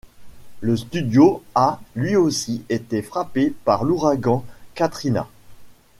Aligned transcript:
Le 0.61 0.75
studio 0.77 1.43
a, 1.53 1.79
lui 1.93 2.15
aussi, 2.15 2.63
été 2.69 3.03
frappé 3.03 3.53
par 3.65 3.83
l'ouragan 3.83 4.43
Katrina. 4.73 5.27